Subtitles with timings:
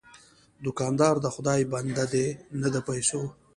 [0.65, 2.27] دوکاندار د خدای بنده دی،
[2.61, 3.21] نه د پیسو.